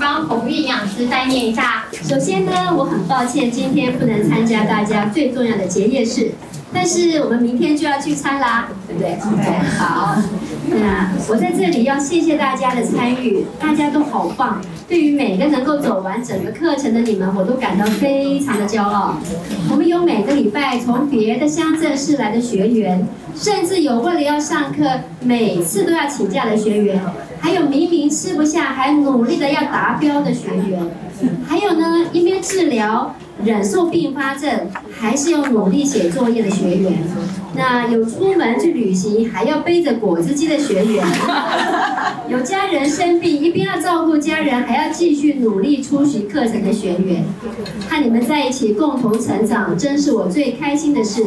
[0.00, 1.84] 帮洪玉营养师代念一下。
[2.02, 6.32] 首先呢，我很抱歉今天不能参加大家最重要的结业式，
[6.72, 9.16] 但是我们明天就要聚餐啦，对不对
[9.78, 10.16] 好。
[10.74, 14.60] 那我在这里要谢谢大家的参与，大家都好棒。
[14.88, 19.16] 对于每个能够走完整个课程的你们，我都感到非常的骄傲。
[19.70, 24.84] 我们有每个礼拜从别的乡镇市来的学员，甚至有为了要上课
[25.20, 27.00] 每次都要请假的学员，
[27.40, 30.80] 还有明明吃不下还努力的要达标的学员，
[31.46, 33.14] 还有呢一边治疗。
[33.44, 34.50] 忍受并发症，
[34.98, 36.92] 还是要努力写作业的学员；
[37.56, 41.04] 那有出门去旅行，还要背着果汁机的学员；
[42.28, 47.24] 有家人生病，一边要照顾家人，还要继续努力出席课程的学员。
[47.88, 51.22] 和你们在一起共同成长，真是我最开心的事。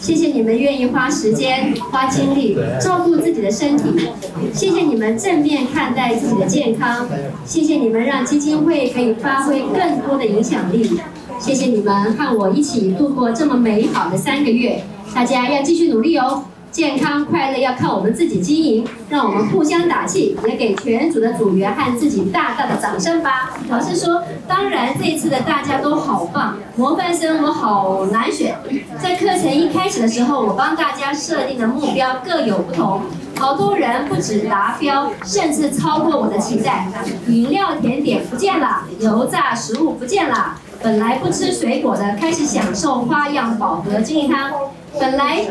[0.00, 4.08] 谢谢你们愿意花时间、花精力照顾自己的身体，
[4.54, 7.08] 谢谢你们正面看待自己的健康，
[7.44, 11.00] 谢谢你们让基金会可以发挥更多的影响力。
[11.38, 14.82] 谢谢你们和我一起度过这么美好的三个月，
[15.14, 16.42] 大家要继续努力哦！
[16.70, 23.56] 健康快乐要靠我们自己经营，让我们互相打气，也给全组的组员和自己大大的掌声吧！
[23.70, 28.54] 老师说，当然这次的大家都好棒，模范生我好难选。
[29.02, 33.00] 在课程一开始的时候，我帮大家设定的目标各有不同，
[33.38, 36.86] 好多人不止达标，甚至超过我的期待。
[37.28, 40.54] 饮料甜点不见了，油炸食物不见了。
[40.82, 44.52] 本来不吃水果的，开始享受花样饱和精力汤。
[44.98, 45.44] 本来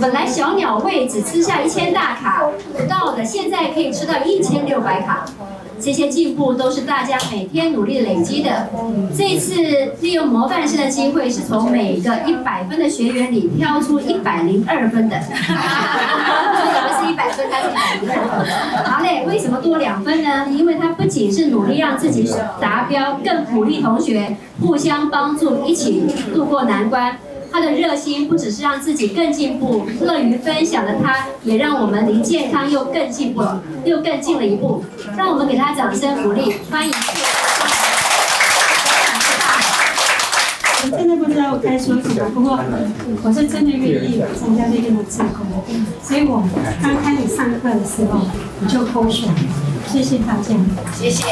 [0.00, 2.44] 本来小鸟胃只吃下一千大卡
[2.76, 5.24] 不到的，现在可以吃到一千六百卡。
[5.80, 8.68] 这些进步都是大家每天努力累积的。
[9.16, 9.54] 这次
[10.00, 15.16] 利用模范生的机会，是从每个一百分的学员里挑出一百零二分的。
[15.16, 15.22] 我
[16.82, 18.77] 们是一百分，他是一百零二分。
[19.38, 20.48] 为什么多两分呢？
[20.50, 22.28] 因为他不仅是努力让自己
[22.60, 26.02] 达标，更鼓励同学互相帮助，一起
[26.34, 27.16] 度过难关。
[27.52, 34.82] 他的热心不只是让自己更进步，乐于分享的他，也让我们离健康又更进步了，又更近了一步。
[35.16, 36.92] 让我们给他掌声鼓励，欢迎！
[40.80, 42.58] 我真的不知道我该说什么，不过
[43.22, 45.46] 我是真的愿意参加这边的自工，
[46.02, 46.42] 所以我
[46.80, 48.20] 刚开始上课的时候
[48.60, 49.28] 我就勾选，
[49.86, 50.54] 谢谢大家，
[50.94, 51.24] 谢谢。